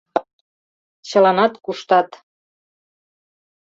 Чыланат 1.07 1.53
куштат. 1.65 2.09